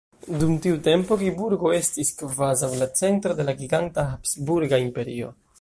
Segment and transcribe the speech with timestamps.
[0.43, 5.35] Dum tiu tempo Kiburgo estis kvazaŭ la centro de la giganta habsburga imperio.